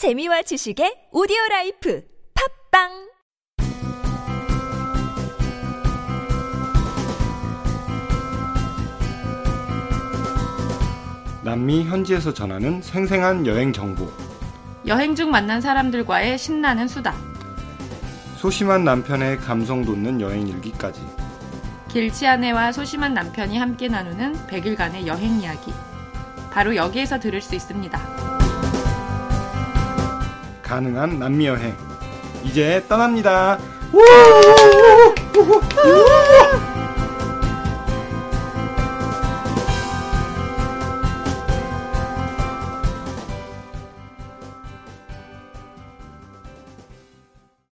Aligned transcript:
재미와 0.00 0.40
지식의 0.40 1.08
오디오 1.12 1.36
라이프 1.50 2.02
팟빵 2.72 2.88
남미 11.44 11.84
현지에서 11.84 12.32
전하는 12.32 12.80
생생한 12.80 13.46
여행 13.46 13.74
정보. 13.74 14.10
여행 14.86 15.14
중 15.14 15.30
만난 15.30 15.60
사람들과의 15.60 16.38
신나는 16.38 16.88
수다. 16.88 17.14
소심한 18.38 18.84
남편의 18.84 19.36
감성 19.36 19.84
돋는 19.84 20.22
여행 20.22 20.48
일기까지. 20.48 20.98
길치 21.90 22.26
아내와 22.26 22.72
소심한 22.72 23.12
남편이 23.12 23.58
함께 23.58 23.88
나누는 23.88 24.46
100일간의 24.46 25.06
여행 25.06 25.42
이야기. 25.42 25.70
바로 26.50 26.74
여기에서 26.74 27.20
들을 27.20 27.42
수 27.42 27.54
있습니다. 27.54 28.29
가능한 30.70 31.18
남미 31.18 31.48
여행. 31.48 31.76
이제 32.44 32.84
떠납니다. 32.88 33.58
우! 33.92 33.98